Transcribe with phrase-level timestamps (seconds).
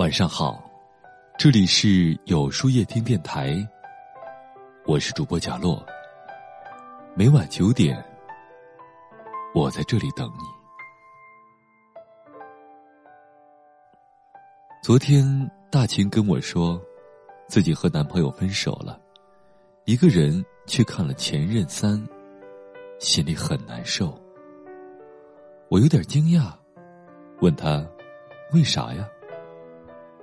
[0.00, 0.64] 晚上好，
[1.36, 3.54] 这里是有书夜听电台，
[4.86, 5.84] 我是主播贾洛。
[7.14, 8.02] 每晚九点，
[9.54, 10.44] 我在这里等你。
[14.82, 15.22] 昨天
[15.70, 16.80] 大秦跟我说，
[17.46, 18.98] 自己和男朋友分手了，
[19.84, 22.00] 一个人去看了《前任三》，
[22.98, 24.18] 心里很难受。
[25.68, 26.50] 我有点惊讶，
[27.42, 27.86] 问他
[28.54, 29.06] 为啥呀？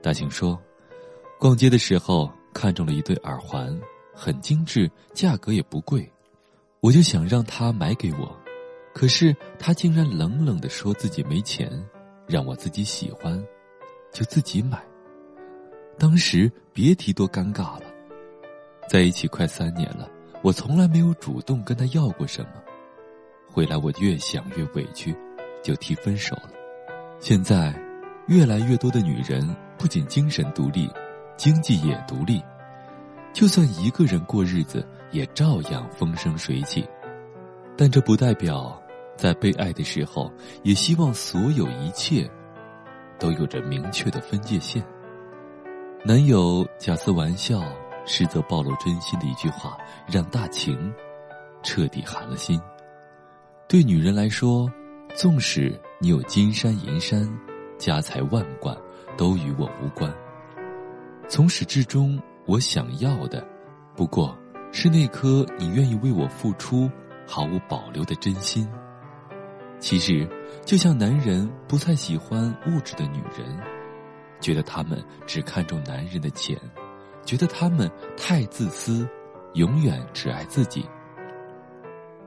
[0.00, 0.58] 大晴说
[1.38, 3.78] ：“逛街的时候看中了一对耳环，
[4.14, 6.10] 很精致，价格也不贵，
[6.80, 8.36] 我就想让他买给我，
[8.94, 11.70] 可是他竟然冷冷的说自己没钱，
[12.26, 13.44] 让我自己喜欢，
[14.12, 14.82] 就自己买。
[15.98, 17.82] 当时别提多尴尬了。
[18.88, 20.08] 在一起快三年了，
[20.42, 22.52] 我从来没有主动跟他要过什么，
[23.46, 25.14] 回来我越想越委屈，
[25.62, 26.50] 就提分手了。
[27.20, 27.74] 现在，
[28.28, 29.44] 越来越多的女人。”
[29.78, 30.90] 不仅精神独立，
[31.36, 32.42] 经济也独立，
[33.32, 36.84] 就算一个人过日子，也照样风生水起。
[37.76, 38.76] 但这不代表，
[39.16, 40.32] 在被爱的时候，
[40.64, 42.28] 也希望所有一切，
[43.20, 44.84] 都有着明确的分界线。
[46.04, 47.62] 男友假似玩笑，
[48.04, 50.92] 实则暴露真心的一句话，让大情
[51.62, 52.60] 彻底寒了心。
[53.68, 54.68] 对女人来说，
[55.14, 57.32] 纵使你有金山银山，
[57.78, 58.76] 家财万贯。
[59.16, 60.14] 都与我无关。
[61.28, 63.44] 从始至终，我想要的，
[63.96, 64.38] 不过
[64.70, 66.88] 是那颗你愿意为我付出、
[67.26, 68.68] 毫无保留的真心。
[69.80, 70.24] 其实，
[70.64, 73.58] 就像男人不太喜欢物质的女人，
[74.38, 76.56] 觉得他们只看重男人的钱，
[77.24, 79.04] 觉得他们太自私，
[79.54, 80.88] 永远只爱自己。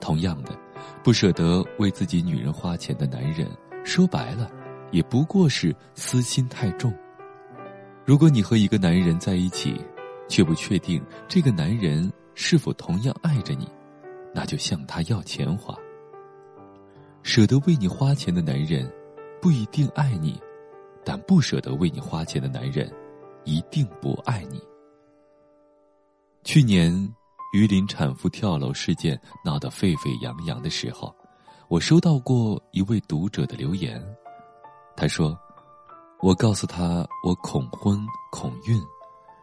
[0.00, 0.56] 同样的，
[1.02, 3.50] 不舍得为自己女人花钱的男人，
[3.82, 4.48] 说白了。
[4.96, 6.90] 也不过是私心太重。
[8.06, 9.78] 如果你和一个男人在一起，
[10.26, 13.68] 却不确定这个男人是否同样爱着你，
[14.34, 15.76] 那就向他要钱花。
[17.22, 18.90] 舍得为你花钱的男人，
[19.38, 20.40] 不一定爱你，
[21.04, 22.90] 但不舍得为你花钱的男人，
[23.44, 24.62] 一定不爱你。
[26.42, 26.90] 去年，
[27.52, 31.14] 榆林产妇跳楼事件闹得沸沸扬扬的时候，
[31.68, 34.02] 我收到过一位读者的留言。
[34.96, 35.38] 他说
[36.22, 38.82] ：“我告诉他，我恐婚恐孕，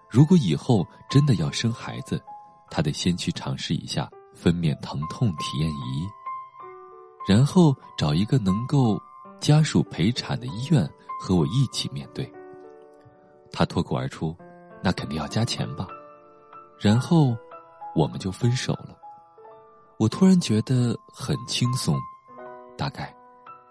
[0.09, 2.19] 如果以后真的要生孩子，
[2.72, 6.09] 他得先去尝试一下分娩疼痛体验仪，
[7.28, 9.00] 然后找一个能够
[9.40, 12.31] 家属陪产的医院和我一起面对。”
[13.53, 14.35] 他脱口而出
[14.81, 15.88] ：“那肯定要加钱吧？”
[16.81, 17.38] 然后
[17.96, 18.97] 我们就分手了。
[20.00, 21.96] 我突然觉得很轻松，
[22.75, 23.16] 大概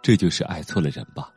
[0.01, 1.29] 这就是爱错了人吧。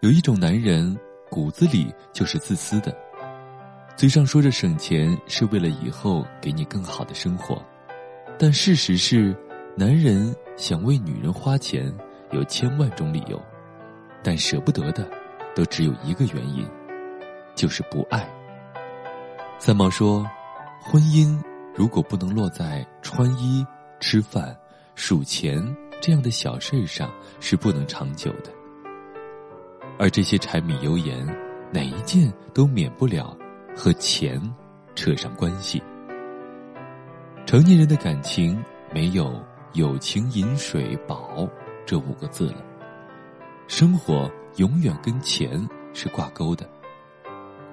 [0.00, 0.96] 有一种男人
[1.28, 2.96] 骨子里就是自私的，
[3.96, 7.60] 嘴上说着省钱是为了以后给你更好的生活，
[8.38, 9.36] 但事实是，
[9.76, 11.92] 男人想为女人花钱
[12.30, 13.42] 有千万种理由，
[14.22, 15.10] 但舍不得的
[15.52, 16.64] 都只有一个原因，
[17.56, 18.24] 就是不爱。
[19.58, 20.24] 三毛说，
[20.80, 21.36] 婚姻
[21.74, 23.66] 如果不能落在穿衣、
[23.98, 24.56] 吃饭、
[24.94, 25.60] 数钱
[26.00, 27.10] 这样的小事上，
[27.40, 28.52] 是不能长久的。
[29.98, 31.26] 而这些柴米油盐，
[31.72, 33.36] 哪一件都免不了
[33.76, 34.40] 和钱
[34.94, 35.82] 扯上关系。
[37.44, 38.62] 成年人的感情
[38.94, 39.44] 没有
[39.74, 41.48] “友情饮水饱”
[41.84, 42.64] 这五个字了，
[43.66, 46.64] 生活永远跟钱是挂钩的。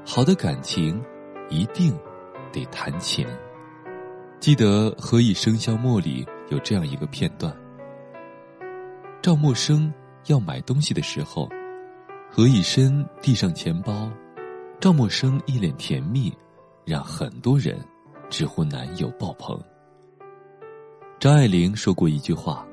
[0.03, 0.99] 好的感情
[1.49, 1.95] 一定
[2.51, 3.27] 得谈钱。
[4.39, 7.55] 记得《何以笙箫默》里有这样一个片段：
[9.21, 9.91] 赵默笙
[10.25, 11.47] 要买东西的时候。
[12.37, 14.11] 何以琛递上钱包，
[14.81, 16.37] 赵默笙一脸甜蜜，
[16.83, 17.79] 让很多人
[18.29, 19.57] 直呼男友爆棚。
[21.17, 22.67] 张爱玲说过一句话：“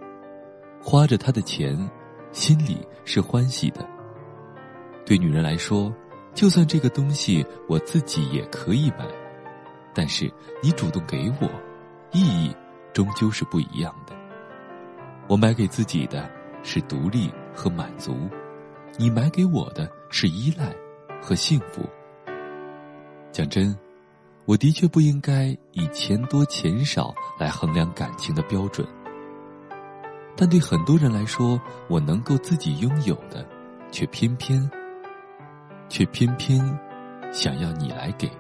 [0.83, 1.79] 花着他的钱，
[2.33, 3.89] 心里是欢喜的。”
[5.07, 5.95] 对女人来说，
[6.35, 9.07] 就算这个东西我自己也可以买，
[9.95, 10.29] 但是
[10.61, 11.49] 你主动给我，
[12.11, 12.53] 意义
[12.93, 14.17] 终究是不一样的。
[15.29, 16.29] 我买给自己的
[16.65, 18.29] 是独立和满足。
[18.99, 20.75] 你买给我的是依赖
[21.21, 21.83] 和幸福。
[23.33, 23.75] 讲真，
[24.45, 28.87] 我的确不应该以钱多钱少来衡量感情的标准。
[30.37, 31.59] 但对很多人来说，
[31.89, 33.47] 我能够自己拥有的，
[33.91, 34.71] 却偏偏，
[35.89, 36.61] 却偏偏
[37.33, 38.31] 想要你来给。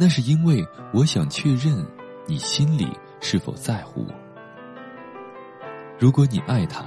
[0.00, 1.86] 那是因为我想确认
[2.26, 2.90] 你心里
[3.20, 4.14] 是否在乎我。
[5.98, 6.82] 如果你爱他。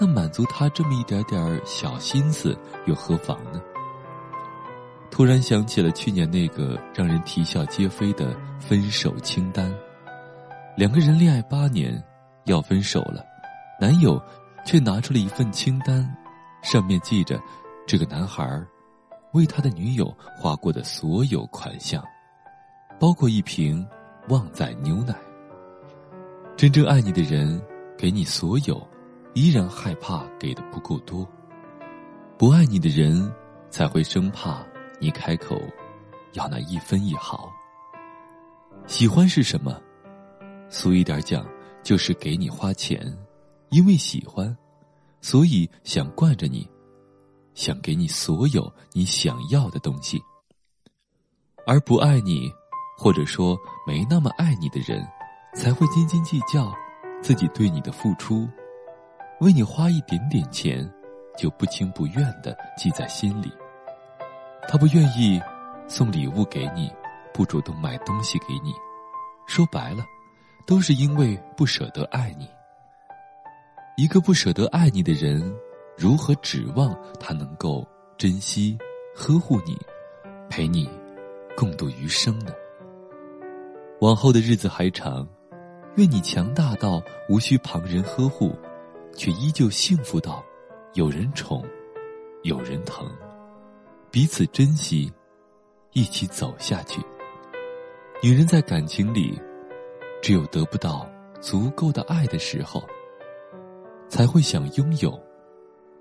[0.00, 2.56] 那满足他这么一点点小心思
[2.86, 3.60] 又何妨呢？
[5.10, 9.70] 突然想起了去年那个让人啼笑皆非的分手清单。
[10.74, 12.02] 两个人恋爱八年，
[12.44, 13.22] 要分手了，
[13.78, 14.18] 男友
[14.64, 16.10] 却拿出了一份清单，
[16.62, 17.38] 上面记着
[17.86, 18.42] 这个男孩
[19.32, 22.02] 为他的女友花过的所有款项，
[22.98, 23.86] 包括一瓶
[24.28, 25.14] 旺仔牛奶。
[26.56, 27.60] 真正爱你的人，
[27.98, 28.80] 给你所有，
[29.34, 31.24] 依然害怕给的不够多；
[32.36, 33.32] 不爱你的人，
[33.70, 34.66] 才会生怕
[34.98, 35.60] 你开口
[36.32, 37.50] 要那一分一毫。
[38.86, 39.80] 喜欢是什么？
[40.68, 41.46] 俗一点讲，
[41.82, 43.16] 就是给你花钱，
[43.70, 44.56] 因为喜欢，
[45.20, 46.68] 所以想惯着你，
[47.54, 50.20] 想给你所有你想要的东西。
[51.66, 52.50] 而不爱你，
[52.98, 53.56] 或者说
[53.86, 55.06] 没那么爱你的人，
[55.54, 56.74] 才会斤斤计较
[57.22, 58.48] 自己对你的付出，
[59.40, 60.88] 为你花一点点钱，
[61.36, 63.50] 就不情不愿的记在心里。
[64.68, 65.40] 他不愿意
[65.88, 66.92] 送礼物给你，
[67.32, 68.72] 不主动买东西给你，
[69.46, 70.04] 说白了。
[70.66, 72.48] 都是因为不舍得爱你。
[73.96, 75.52] 一个不舍得爱你的人，
[75.96, 77.84] 如何指望他能够
[78.16, 78.78] 珍惜、
[79.16, 79.76] 呵护你，
[80.48, 80.88] 陪你
[81.56, 82.52] 共度余生呢？
[84.00, 85.26] 往后的日子还长，
[85.96, 88.56] 愿你强大到无需旁人呵护，
[89.20, 90.42] 却依旧幸福到
[90.94, 91.62] 有人宠、
[92.42, 93.06] 有人疼，
[94.10, 95.12] 彼此珍惜，
[95.92, 97.02] 一起走下去。
[98.22, 99.38] 女人在感情里。
[100.22, 101.06] 只有得不到
[101.40, 102.82] 足够的爱的时候，
[104.06, 105.18] 才会想拥有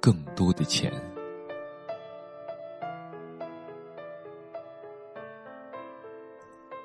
[0.01, 0.92] 更多的钱。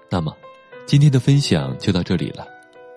[0.08, 0.32] 那么，
[0.86, 2.46] 今天的分享就到这里了。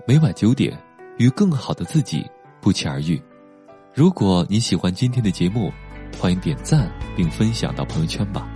[0.08, 0.80] 每晚九点，
[1.18, 2.24] 与更好的自己
[2.62, 3.20] 不期而遇。
[3.98, 5.74] 如果你喜欢今天的节目，
[6.20, 8.48] 欢迎点赞并分享到朋友圈吧。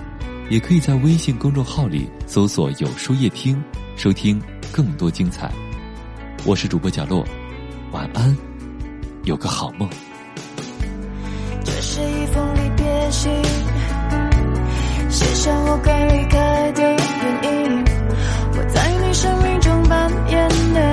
[0.52, 3.60] 也可以在微信公众号里搜索“有书夜听”，
[3.98, 4.40] 收听
[4.72, 5.52] 更多精彩。
[6.46, 7.26] 我是主播角落，
[7.92, 8.38] 晚安，
[9.24, 9.90] 有个好梦。
[11.64, 13.32] 这是一封离别信，
[15.10, 17.00] 写下我该离开的原
[17.46, 17.84] 因。
[18.60, 20.91] 我在你生命中扮演的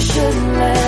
[0.00, 0.87] shouldn't let